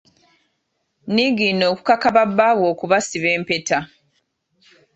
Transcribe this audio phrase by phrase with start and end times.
[1.13, 3.79] Niigiina okukaka babbaabwe okubasiba empeta.